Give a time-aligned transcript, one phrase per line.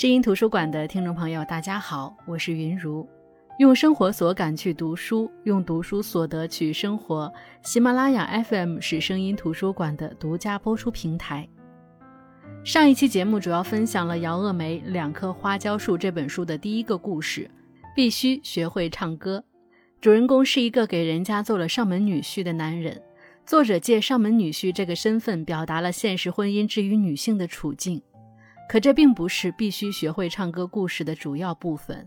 [0.00, 3.04] 诗音图书馆的听众朋友，大家好，我是云如。
[3.58, 7.32] 用生活所感去读书，用读书所得去生活。
[7.62, 11.48] 喜马拉雅 FM 是声音图书馆的独家播出平台。
[12.62, 17.50] 上一期节目主要分享了姚鄂梅《两棵花椒树》这本书的第一个故事，
[17.96, 19.42] 必须学会唱歌。
[20.00, 23.02] 主人公是一个给人家做了上门女婿的男人。
[23.44, 28.00] 作者借上门女婿这个身份，表达了现实婚姻之于女性的处境。
[28.68, 32.06] 可这并不是必须学会唱歌故事的主要部分。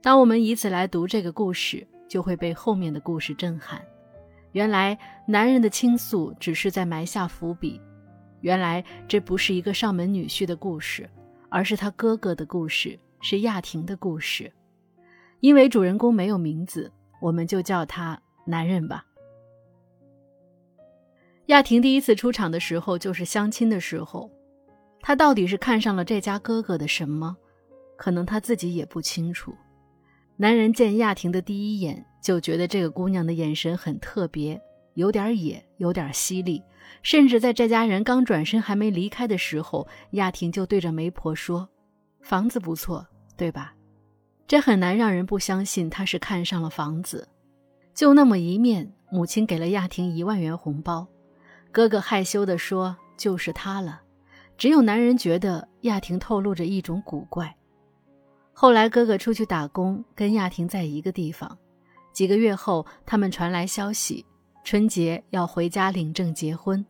[0.00, 3.84] 当我们以此来读这个故事，就会被后面的故事震撼。
[4.52, 7.80] 原来男人的倾诉只是在埋下伏笔。
[8.40, 11.10] 原来这不是一个上门女婿的故事，
[11.48, 14.52] 而是他哥哥的故事，是亚婷的故事。
[15.40, 19.04] 因为主人公没有名字，我们就叫他男人吧。
[21.46, 24.30] 亚婷第一次出场的时候，就是相亲的时候。
[25.08, 27.34] 他到底是看上了这家哥哥的什么？
[27.96, 29.54] 可能他自己也不清楚。
[30.36, 34.60] 男人见亚婷的第一眼，就觉得这个姑娘的眼神很特别，
[34.92, 36.62] 有点野，有点犀利。
[37.02, 41.66] 甚至在这家人刚转身还没离开的时候，亚婷就对着媒婆说
[42.20, 43.74] ：“房子不错，对吧？”
[44.46, 47.26] 这很难让人不相信他是看上了房子。
[47.94, 51.08] 就那么一面，母亲给了亚婷一万元红包。
[51.72, 54.02] 哥哥害羞地说：“就是他了。”
[54.58, 57.56] 只有男人觉得亚婷透露着一种古怪。
[58.52, 61.56] 后来哥哥出去打工，跟亚婷在一个地方。
[62.12, 64.26] 几个月后，他们传来消息，
[64.64, 66.84] 春节要回家领证结婚。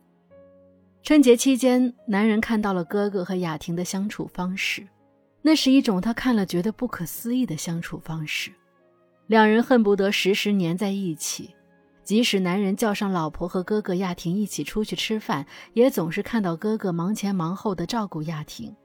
[1.03, 4.87] 春节期间，男人看到了哥哥和雅婷的相处方式，
[5.43, 8.51] 那是一种他看了觉得不可思议的相处方式，
[9.27, 11.53] 两人恨不得时时黏在一起。
[12.09, 18.75] 即使男人叫上老婆和哥哥亚婷一起出去吃饭，也总是看到哥哥忙前忙后的照顾亚婷。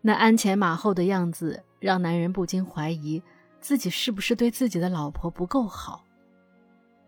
[0.00, 3.22] 那鞍前马后的样子，让男人不禁怀疑
[3.60, 6.02] 自己是不是对自己的老婆不够好。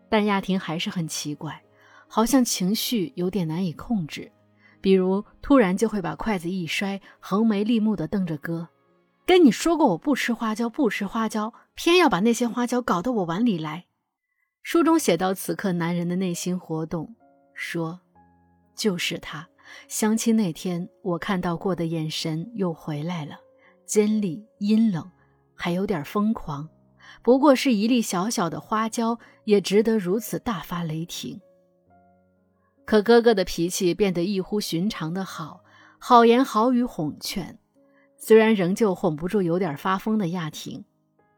[0.07, 1.63] 但亚婷还是很奇怪，
[2.07, 4.31] 好像情绪有点难以控制，
[4.81, 8.69] 比如突然就会把筷子一摔，横眉立目地瞪着哥
[9.25, 13.85] ：“跟你说过我不吃花椒，不吃花椒，偏要把那些花椒搞到我碗里来。”
[14.69, 17.15] 书中写到此刻男人的内心活动，
[17.53, 18.01] 说
[18.75, 19.47] ：“就是他，
[19.87, 23.39] 相亲那天我看到过的眼神又回来了，
[23.85, 25.09] 尖利、阴冷，
[25.55, 26.67] 还有点疯狂。
[27.23, 31.39] 不过是一粒小小的花椒，也值得如此大发雷霆。
[32.83, 35.63] 可哥哥的脾气变得异乎寻常的好，
[35.97, 37.57] 好言好语哄劝，
[38.17, 40.83] 虽然仍旧哄不住有点发疯的亚婷。”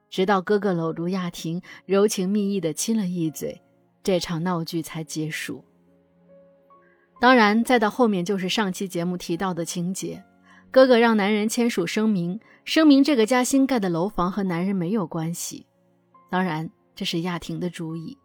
[0.10, 3.62] 直到哥哥搂住亚婷，柔情蜜意地亲了一嘴，
[4.04, 5.64] 这场闹剧才结束。
[7.20, 10.24] 当然，再到后面就是上期节目提到的情节：
[10.72, 15.66] 哥哥让男人签署声明，声明这个家新盖的楼房和男人没有关系。
[16.30, 18.18] 当然，这是亚婷的主意。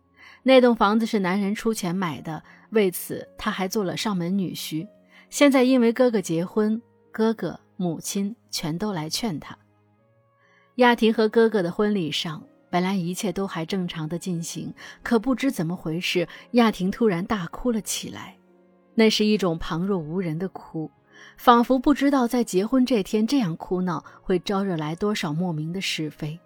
[0.43, 4.87] 那栋房子是男人出钱买的，为此他还做了上门女婿。
[5.29, 6.81] 现在因为哥哥结婚，
[7.11, 9.59] 哥哥、母亲全都来劝他。
[10.77, 14.75] 亚婷和哥哥的婚礼上，本来一切都还正常的进行，
[15.05, 18.37] 可不知怎么回事，亚婷突然大哭了起来。
[18.97, 20.91] 那是一种旁若无人的哭，
[21.37, 26.39] 仿佛不知道在结婚这天这样哭闹会招惹来多少莫名的是非。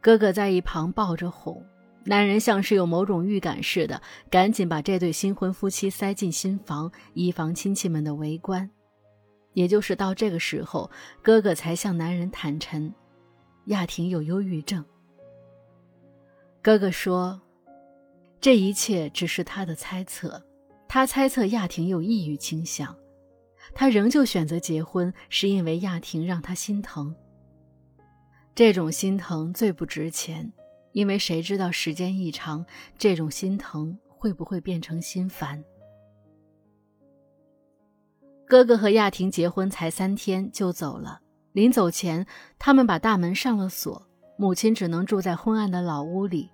[0.00, 1.60] 哥哥在一旁抱着哄，
[2.04, 8.70] 男人像是有某种预感似的，赶紧把这对新婚夫妻塞进新房，以防亲戚们的围观。
[9.54, 10.88] 也就是到这个时候，
[11.20, 12.92] 哥哥才向男人坦诚。
[13.66, 14.84] 亚婷有忧郁症。
[16.60, 17.40] 哥哥说
[18.40, 20.42] ：“这一切只是他的猜测，
[20.88, 22.96] 他猜测亚婷有抑郁倾向。
[23.74, 27.14] 他仍旧选择结婚，是因为亚婷让他心疼。
[28.54, 30.52] 这种心疼最不值钱，
[30.92, 32.64] 因为谁知道时间一长，
[32.98, 35.64] 这种心疼会不会变成心烦？”
[38.46, 41.22] 哥哥和亚婷结婚才三天就走了。
[41.54, 42.26] 临走前，
[42.58, 46.50] 他们把大门上了锁，母亲只能住在昏暗的老屋里，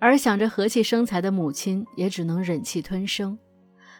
[0.00, 3.38] 而想着和气生财的母亲也只能忍气吞声。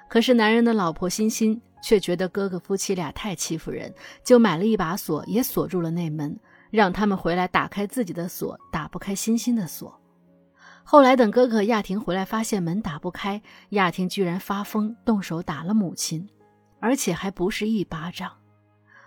[0.09, 3.95] 可是男人的老婆欣欣却觉得哥哥夫妻俩太欺负人，
[4.25, 6.35] 就买了一把锁，也锁住了内门，
[6.71, 10.01] 让他们回来打开自己的锁，打不开欣欣的锁。
[10.83, 16.27] 后来等哥哥亚婷回来，发现门打不开，亚婷居然发疯，动手打了母亲，
[16.81, 18.40] 而且还不是一巴掌。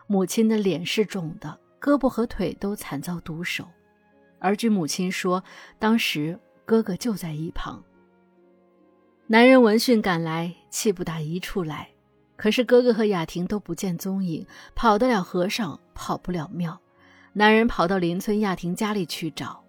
[0.07, 3.67] 母亲的脸是肿的，胳膊和腿都惨遭毒手，
[4.39, 5.44] 而据母亲说，
[5.79, 7.83] 当时哥哥就在一旁。
[9.27, 11.89] 男人闻讯赶来，气不打一处来，
[12.35, 14.45] 可是哥哥和雅婷都不见踪影，
[14.75, 16.79] 跑得了和尚跑不了庙。
[17.31, 19.63] 男人跑到邻村亚婷家里去找，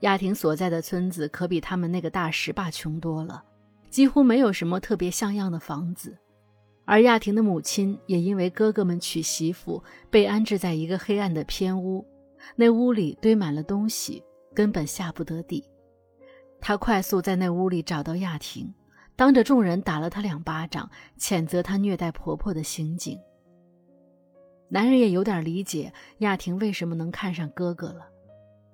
[0.00, 3.44] 亚婷所在的村子可比他们那个大石坝穷多了，
[3.90, 6.18] 几乎没有什么特别像样的房子。
[6.84, 12.04] 而亚婷的母亲也因为哥哥们娶媳妇，被安置在一个黑暗的偏屋，
[12.56, 15.64] 那屋里堆满了东西，根本下不得地。
[16.60, 18.74] 他快速在那屋里找到亚婷，
[19.14, 23.18] 当着众人打了她两巴掌，谴责她虐待婆婆的行径。
[24.68, 28.08] 男人也有点理解亚婷为什么能看上哥哥了，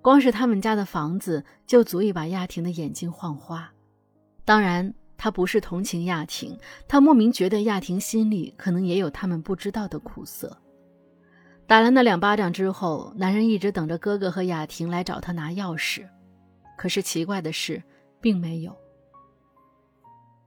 [0.00, 3.70] 光是他们家的房子就足以把亚婷的眼睛晃花。
[4.46, 4.94] 当然。
[5.19, 6.56] 他不是同情亚婷，
[6.87, 10.56] 他莫名觉得亚婷心里可能也有他们不知道的苦涩。
[11.67, 16.06] 打了那两巴掌之后，男人一直等着哥哥和亚婷来找他拿钥匙，
[16.79, 17.82] 可是奇怪的是，
[18.20, 18.75] 并没有。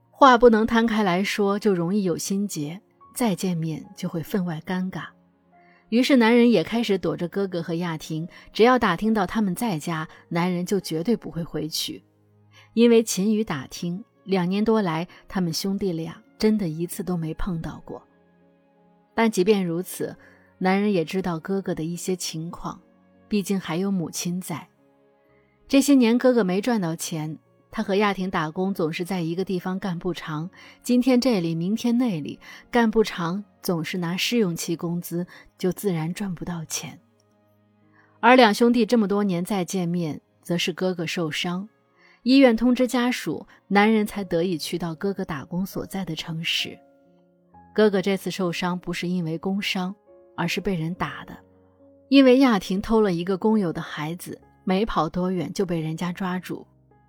[0.10, 2.82] 话不能摊开来说，就容易有心结，
[3.14, 5.04] 再见面就会分外尴尬。
[5.90, 12.04] 于是男人也开始躲着哥哥和亚婷，只要打听到他们在家，男人就绝对不会回去，
[12.74, 14.04] 因为秦宇打听。
[14.24, 18.02] 两年多来，他们兄弟俩真的一次都没碰到过。
[19.14, 20.16] 但即便如此，
[20.58, 22.80] 男人也知道哥哥的一些情况，
[23.28, 24.68] 毕竟还有母亲在。
[25.68, 27.38] 这些年，哥哥没赚到钱，
[27.72, 30.50] 他和亚婷打工总是在一个地方干不长，
[30.84, 32.40] 今天这里，明天那里，
[32.70, 35.26] 干不长，总是拿试用期工资，
[35.58, 37.00] 就自然赚不到钱。
[38.20, 41.68] 而两兄弟这么多年再见面，则是哥哥受伤。
[42.24, 46.78] 医院通知家属，男人才得以去到哥哥打工所在的城市。
[47.74, 49.96] 哥哥这次受伤不是因为工伤，
[50.38, 51.36] 而是被人打的。
[52.10, 56.68] 因为亚婷偷了一个工友的孩子，没跑多远就被人家抓住。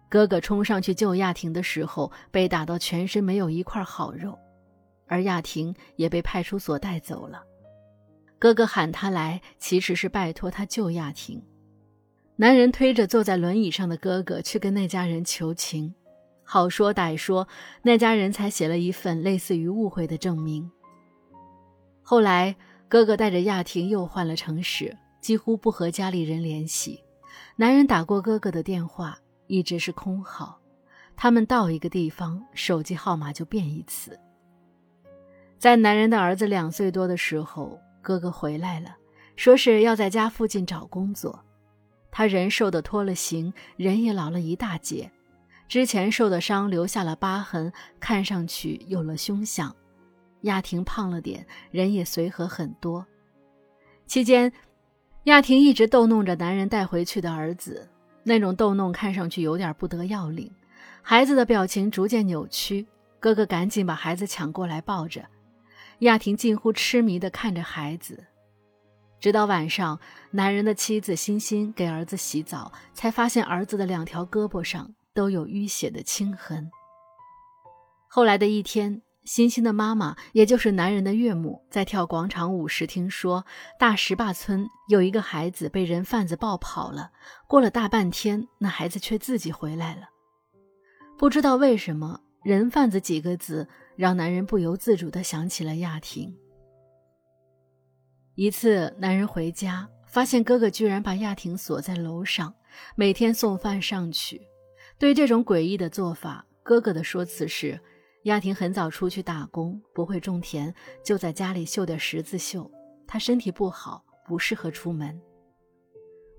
[0.08, 4.38] 哥哥冲上去救亚婷的时候，被打到全身没有一块好肉，
[5.08, 7.42] 而亚婷也被派出所带走了。
[8.38, 11.42] 哥哥喊他来，其实是拜托他救亚婷。
[12.36, 15.94] 男人推着坐在轮椅上的哥哥去跟那家人求情，
[16.42, 17.46] 好说歹说，
[17.82, 20.68] 那家人才写了一份类似于误会的证明。
[22.02, 22.56] 后来，
[22.88, 27.02] 哥哥带着亚婷又换了城市，几乎不和家里人联系。
[27.54, 30.58] 男人打过哥哥的电话，一直是空号。
[31.14, 34.18] 他们到一个地方，手机号码就变一次。
[35.58, 38.96] 在男人的儿子两岁多的时候，哥哥回来了，
[39.36, 41.38] 说是要在家附近找工作。
[42.12, 45.10] 他人瘦的脱了形，人也老了一大截，
[45.66, 49.74] 之前受的伤留下了疤痕，看上去有了凶相。
[50.42, 53.06] 亚婷胖了点，人也随和很多。
[54.06, 54.52] 期间，
[55.24, 57.88] 亚婷一直逗弄着男人带回去的儿子，
[58.24, 60.52] 那种逗弄看上去有点不得要领。
[61.00, 62.86] 孩子的表情逐渐扭曲，
[63.18, 65.24] 哥哥赶紧把孩子抢过来抱着，
[66.00, 68.26] 亚婷近乎痴迷地看着孩子。
[69.22, 70.00] 直到晚上，
[70.32, 76.68] 男人的妻子欣欣给儿子洗澡，才发现儿子的两条胳膊上都有淤血的青痕。
[78.08, 83.46] 后来的一天，欣欣的妈妈，也就是男人的岳母，在跳广场舞时，听说
[83.78, 87.12] 大石坝村有一个孩子被人贩子抱跑了。
[87.46, 90.08] 过了大半天，那孩子却自己回来了。
[91.16, 96.36] 不知道为什么，“人贩子”几个字让男人不由自主地想起了亚婷。
[98.42, 102.52] 一次，男人回家，发现哥哥居然把亚婷锁在楼上，
[102.96, 104.42] 每天送饭上去。
[104.98, 107.78] 对这种诡异的做法，哥哥的说辞是：
[108.24, 112.68] 亚婷很早出去打工，不会种田，就在家里绣点十字绣。
[113.06, 115.16] 她身体不好，不适合出门。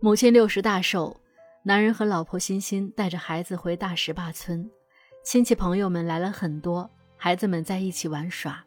[0.01, 1.15] 母亲六十大寿，
[1.63, 4.69] 男人和老婆欣欣带着孩子回大石坝村，
[5.23, 8.61] 亲戚朋友们来了很多，孩子们在一起玩耍。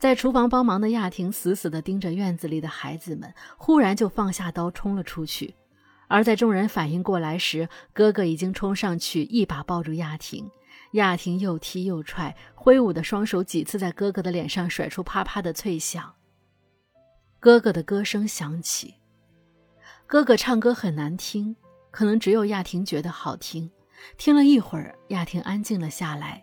[0.00, 5.54] 在厨房帮忙的亚婷死死地盯着院子里的孩子们，忽然就放下刀冲了出去。
[6.08, 10.50] 而在众人反应过来时，哥哥已经冲上去一把抱住亚婷。
[10.92, 16.14] 亚婷又踢又踹，挥舞的双手几次在哥哥的脸上甩出啪啪的脆响。
[17.38, 18.94] 哥哥的歌声响起，
[20.06, 21.54] 哥哥唱歌很难听，
[21.90, 23.70] 可能只有亚婷觉得好听。
[24.16, 26.42] 听了一会儿，亚婷安静了下来。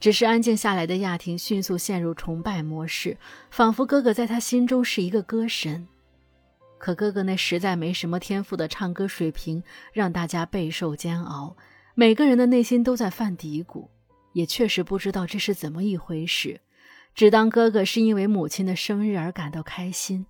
[0.00, 3.18] 只是安静下来的亚婷迅速陷入崇拜模式，
[3.50, 5.86] 仿佛哥哥在她心中是一个歌神。
[6.78, 11.54] 可哥哥那实在没什么天赋的唱歌水平，让大家备受煎熬。
[11.94, 13.88] 每个人的内心都在犯嘀咕，
[14.32, 16.62] 也确实不知道这是怎么一回事，
[17.14, 20.24] 只当哥哥是因为母亲的生日而感到开心。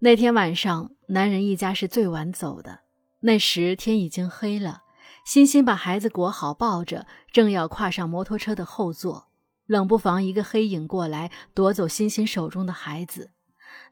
[0.00, 2.80] 那天晚上，男人一家是最晚走的，
[3.20, 4.83] 那时天已经黑了。
[5.24, 9.28] 欣欣把孩子裹好，抱着，正要跨上摩托车的后座，
[9.66, 13.32] 冷不防一个黑影过来夺走欣欣手中的孩子。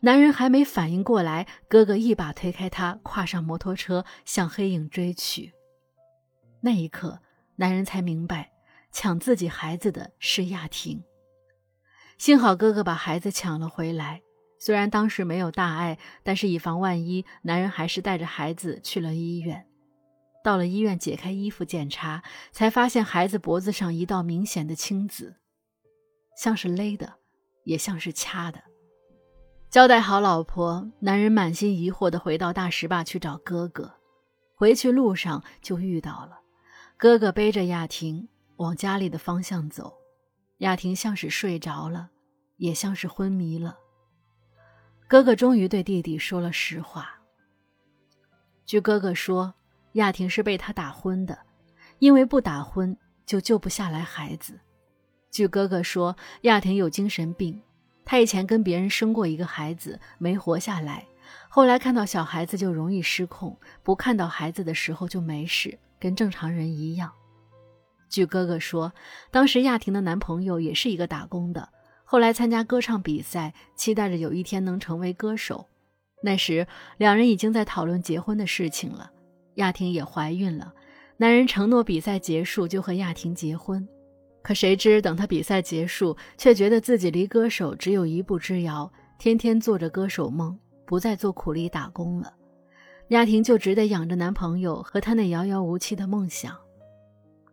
[0.00, 5.54] 男人还没反应过来，哥哥一把推开他，跨上摩托车向黑影追去。
[6.60, 7.20] 那一刻，
[7.56, 8.52] 男人才明白，
[8.92, 11.02] 抢自己孩子的是亚婷。
[12.18, 14.20] 幸好哥哥把孩子抢了回来，
[14.58, 19.66] 虽然当时没有大碍，但是以防万一，男人还是带着孩子去了医院。
[20.42, 25.36] 到了医院，解开衣服检查，才发现孩子脖子上一道明显的青紫，
[26.36, 27.14] 像是勒的，
[27.64, 28.60] 也像是掐的。
[29.70, 33.94] 交代好老婆，男人满心疑惑地回到大石坝去找哥哥。
[34.54, 36.40] 回去路上就遇到了，
[36.96, 39.94] 哥哥背着雅婷往家里的方向走，
[40.58, 42.10] 雅婷像是睡着了，
[42.56, 43.78] 也像是昏迷了。
[45.08, 47.20] 哥哥终于对弟弟说了实话。
[48.66, 49.54] 据哥哥说。
[49.92, 51.38] 亚婷是被他打昏的，
[51.98, 52.96] 因为不打昏
[53.26, 54.58] 就救不下来孩子。
[55.30, 57.60] 据哥哥说，亚婷有精神病，
[58.04, 61.06] 他以前跟别人生过一个孩子，没活下来。
[61.48, 67.10] 后来看到小孩子就容易失控，不看到孩子的时候就没事，跟正常人一样。
[68.08, 68.92] 据哥哥说，
[69.30, 71.70] 当时亚婷的男朋友也是一个打工的，
[72.04, 75.68] 后来参加歌唱比赛，期待着有一天能成为歌手。
[76.22, 76.66] 那时
[76.98, 79.10] 两人已经在讨论结婚的事情了。
[79.54, 80.72] 亚婷也怀孕了，
[81.16, 83.86] 男人承诺比赛结束就和亚婷结婚，
[84.42, 92.34] 可谁知等他比赛结束，却觉得自己离歌手只有一步之遥，天天做着歌手梦，不再做苦力打工了。
[93.08, 96.56] 亚婷就只得养着男朋友和他那遥遥无期的梦想。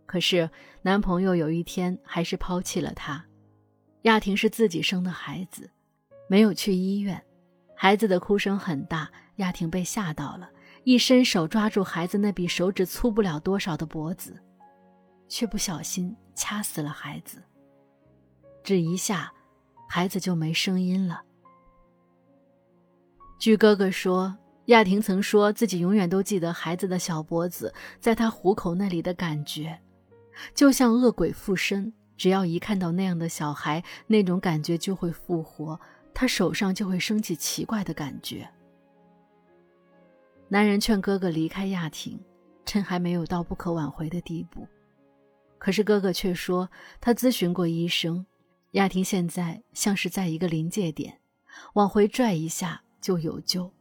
[0.06, 0.50] 可是
[0.82, 3.24] 男朋友有一天还是抛弃了她。
[4.04, 5.70] 亚婷是自己生的孩子，
[6.30, 7.22] 没有去医院，
[7.76, 10.50] 孩子的哭声很大，亚婷被吓到了。
[10.90, 14.36] 一伸手抓住孩子那比手指粗不了多少的脖子，
[15.28, 17.44] 却不小心掐死了孩子。
[18.64, 19.32] 只一下，
[19.88, 21.22] 孩子就没声音了。
[23.38, 29.80] 据哥哥说，亚婷曾说自己永远都记得孩子的小脖子在他虎口那里的感觉，
[30.56, 35.80] 就像恶鬼附身，只要一看到那样的小孩，那种感觉就会复活，
[36.16, 38.50] 他手上就会升起奇怪的感觉。
[40.52, 42.20] 男人劝哥哥离开亚婷，
[42.66, 44.68] 趁还没有到不可挽回的地步。
[45.60, 46.68] 可是哥哥却说，
[47.00, 48.26] 他咨询过医生，
[48.72, 51.20] 亚婷现在像是在一个临界点，
[51.74, 53.72] 往回拽一下就有救。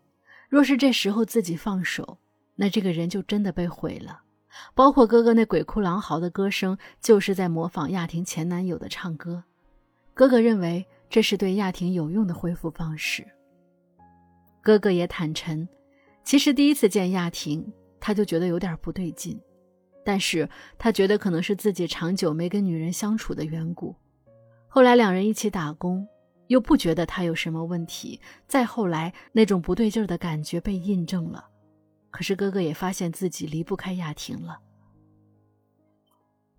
[0.50, 2.18] 若是这时候自己放手，
[2.56, 4.20] 那这个人就真的被毁了。
[4.74, 9.42] 包括哥哥那鬼哭狼嚎的歌声，就是在模仿亚婷前男友的唱歌。
[10.12, 13.26] 哥哥认为这是对亚婷有用的恢复方式。
[14.60, 15.66] 哥哥也坦诚。
[16.28, 19.40] 其实第一次见亚婷，他就觉得有点不对劲，
[20.04, 23.96] 但是他觉得可能是自己长久没跟女人相处的缘故。
[24.68, 26.06] 后来两人一起打工，
[26.48, 28.20] 又不觉得他有什么问题。
[28.46, 31.48] 再后来，那种不对劲的感觉被印证了。
[32.10, 34.58] 可是哥哥也发现自己离不开亚婷了。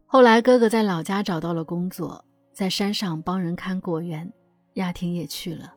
[0.08, 4.34] 后来哥哥在老家找到了工作，在山上帮人看果园，
[4.74, 5.76] 亚婷也去了。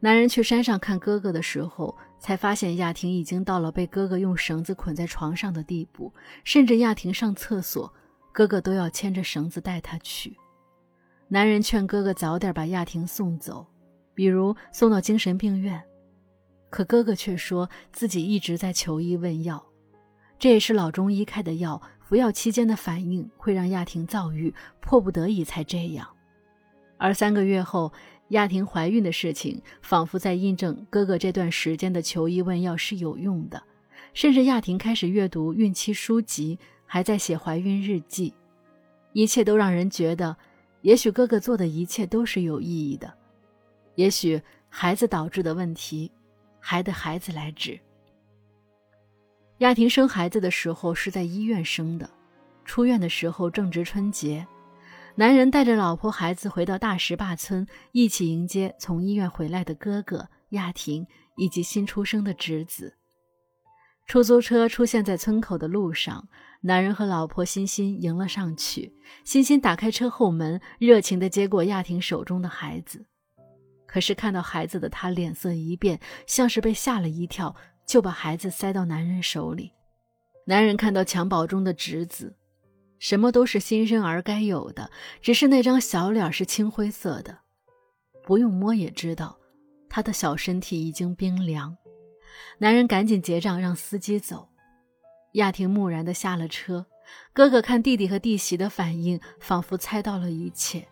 [0.00, 1.96] 男人去山上看哥哥的时候。
[2.20, 6.12] 才发现亚婷已经到了被哥哥用绳子捆在床上的地步，
[6.44, 7.92] 甚至亚婷上厕所，
[8.30, 10.36] 哥哥都要牵着绳子带她去。
[11.28, 13.66] 男人劝哥哥早点把亚婷送走，
[14.14, 15.82] 比如送到精神病院，
[16.68, 19.64] 可哥哥却说自己一直在求医问药，
[20.38, 26.06] 这也是老中医开的药，服药期间的反应会让亚婷躁郁，迫不得已才这样。
[26.98, 27.90] 而三个月后。
[28.30, 33.62] 亚婷怀孕的事情，仿佛在印证哥哥这段时间的求医问药是有用的。
[34.14, 38.32] 甚至亚婷开始阅读孕期书籍，还在写怀孕日记，
[39.12, 40.36] 一切都让人觉得，
[40.82, 43.12] 也许哥哥做的一切都是有意义的。
[43.96, 46.10] 也许孩子导致的问题，
[46.58, 47.78] 还得孩子来治。
[49.58, 52.08] 亚婷生孩子的时候是在医院生的，
[52.64, 54.46] 出院的时候正值春节。
[55.16, 62.94] 男人带着老婆孩子回到大石坝村，一起迎接从医院回来的哥哥亚婷以及新出生的侄子。
[64.06, 66.28] 出租车出现在村口的路上，
[66.62, 68.92] 男人和老婆欣欣迎了上去。
[69.24, 73.04] 欣欣打开车后门，热情地接过亚婷手中的孩子。
[73.86, 77.54] 可是看到孩子的他脸色一变，像是被吓了一跳，
[77.86, 79.72] 就把孩子塞到男人手里。
[80.46, 82.36] 男人看到襁褓中的侄子。
[83.00, 84.90] 什么都是新生儿该有的，
[85.22, 87.38] 只是那张小脸是青灰色的，
[88.22, 89.38] 不用摸也知道，
[89.88, 91.76] 他的小身体已经冰凉。
[92.58, 94.48] 男人赶紧结账，让司机走。
[95.32, 96.86] 亚婷木然地下了车。
[97.32, 100.86] 哥哥看弟弟和弟媳的反应，仿佛猜到了一切。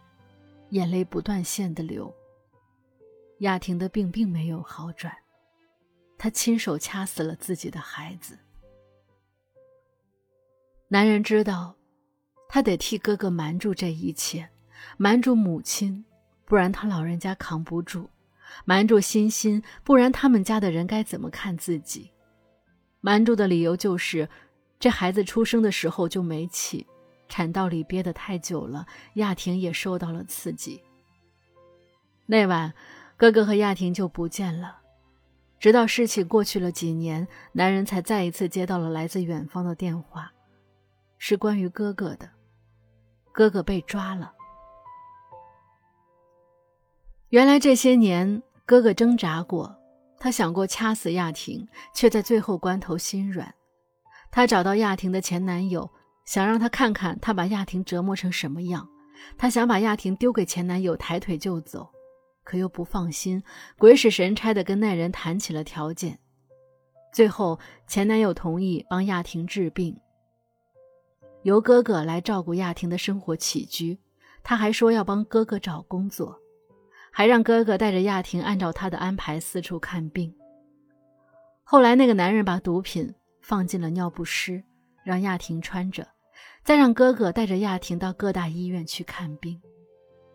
[0.70, 2.12] 眼泪不断线的流。
[3.40, 5.14] 亚婷的病并没有好转，
[6.16, 8.38] 他亲手掐死了自己的孩子。
[10.88, 11.76] 男人知道，
[12.48, 14.48] 他得替哥哥瞒住这一切，
[14.96, 16.04] 瞒住母亲，
[16.44, 18.08] 不然他老人家扛不住；
[18.64, 22.10] 瞒住欣欣，不然他们家的人该怎么看自己？
[23.00, 24.28] 瞒住的理由就是，
[24.80, 26.86] 这孩子出生的时候就没气，
[27.28, 30.82] 产道里憋得太久了，亚婷也受到了刺激。
[32.26, 32.74] 那晚。
[33.18, 34.78] 哥哥和亚婷就不见了，
[35.58, 40.32] 直到事情过去了几年，男人才再一次接到了来自远方的电话，
[41.18, 42.30] 是关于哥哥的。
[43.38, 44.32] 哥哥被抓了。
[47.28, 49.78] 原来这些年，哥哥挣扎过，
[50.18, 53.54] 他想过掐死亚婷，却在最后关头心软。
[54.32, 55.88] 他找到亚婷的前男友，
[56.24, 58.88] 想让他看看他把亚婷折磨成什么样。
[59.36, 61.88] 他想把亚婷丢给前男友，抬腿就走。
[62.42, 63.40] 可又不放心，
[63.78, 66.18] 鬼使神差的跟那人谈起了条件。
[67.14, 69.96] 最后，前男友同意帮亚婷治病，
[71.48, 73.98] 由哥哥来照顾亚婷的生活起居。
[74.42, 76.38] 他还说要帮哥哥找工作，
[77.10, 80.34] 还让哥哥带着亚婷按照他的安排四处看病。
[81.64, 84.62] 后来，那个男人把毒品放进了尿不湿，
[85.02, 86.06] 让亚婷穿着，
[86.64, 89.58] 再让哥哥带着亚婷到各大医院去看病。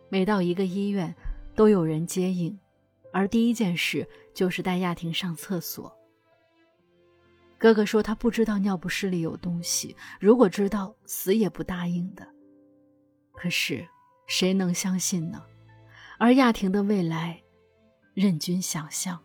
[0.08, 1.14] 每到一个医院，
[1.54, 2.58] 都有人接应，
[3.12, 5.96] 而第一件事就是带亚婷上厕所。
[7.64, 12.28] 哥哥说他不知道尿不湿里有东西，如果知道，死也不答应的。
[13.32, 13.88] 可是
[14.26, 15.42] 谁能相信呢？
[16.18, 17.40] 而亚婷的未来，
[18.12, 19.18] 任君想象。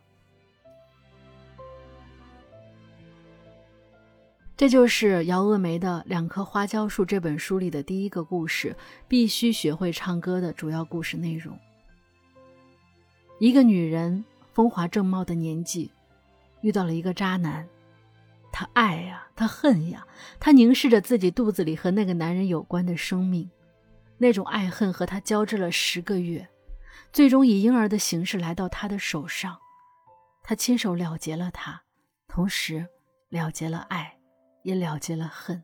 [4.55, 8.73] 这就是姚峨梅的《两棵花椒树》这本书里的第一个故事，
[9.09, 11.59] 必须学会唱歌的主要故事内容。
[13.37, 14.23] 一个女人
[14.53, 15.91] 风华正茂的年纪，
[16.61, 17.67] 遇到了一个渣男，
[18.51, 20.05] 她爱呀，她恨呀，
[20.39, 23.49] 她凝视着自己肚子里和那个男人有关的生命，
[24.17, 26.49] 那种爱恨和她交织了十个月，
[27.11, 29.57] 最终以婴儿的形式来到他的手上，
[30.43, 31.83] 他亲手了结了他，
[32.27, 32.87] 同时
[33.29, 34.17] 了结了爱，
[34.63, 35.63] 也了结了恨，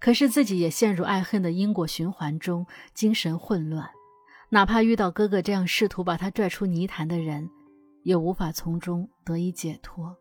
[0.00, 3.90] 可是自己也陷入爱恨的因果循环中，精神混乱。
[4.50, 7.50] 哪怕遇到哥哥这样试图把他拽出泥潭的人，
[8.04, 10.16] 也无法从中得以解脱。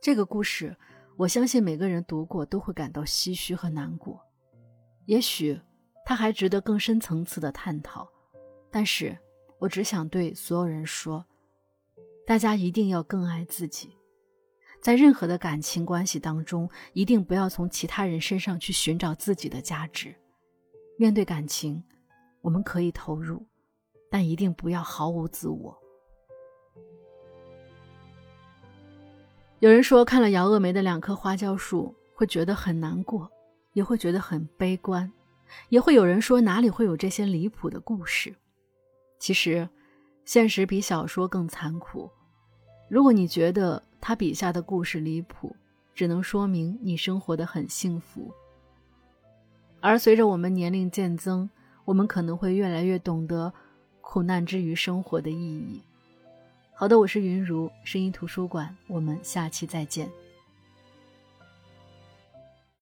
[0.00, 0.76] 这个故事，
[1.16, 4.20] 我相信每个人读过都会感到唏嘘和难过。
[5.06, 5.60] 也许
[6.04, 8.08] 它还值得更深层次的探讨，
[8.70, 9.16] 但是
[9.58, 11.24] 我只想对所有人说：
[12.26, 13.96] 大家一定要更爱自己，
[14.80, 20.14] 在任何的感情关系当中，一定不要从其他人身上去寻找自己的价值。
[20.98, 21.82] 面对感情。
[22.42, 23.44] 我们可以投入，
[24.08, 25.76] 但一定不要毫无自我。
[29.66, 33.28] 有人说看了姚峨眉的《两棵花椒树》会觉得很难过，
[33.72, 35.12] 也会觉得很悲观，
[35.70, 38.32] 也会有人说哪里会有这些离谱的故事。
[39.18, 39.68] 其实，
[40.24, 42.08] 现实比小说更残酷。
[42.88, 45.56] 如果你觉得他笔下的故事离谱，
[45.92, 48.32] 只能说明你生活的很幸福。
[49.80, 51.50] 而随着我们年龄渐增，
[51.84, 53.52] 我们可能会越来越懂得
[54.00, 55.82] 苦难之于生活的意义。
[56.78, 60.06] 好的，我是云如声音图书馆，我们下期再见。